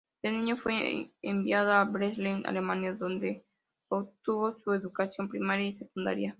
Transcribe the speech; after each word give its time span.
De 0.23 0.31
niño 0.31 0.57
fue 0.57 1.11
enviado 1.21 1.71
a 1.73 1.85
Dresden, 1.85 2.41
Alemania, 2.47 2.95
donde 2.95 3.45
obtuvo 3.87 4.53
su 4.55 4.73
educación 4.73 5.29
primaria 5.29 5.67
y 5.67 5.75
secundaria. 5.75 6.29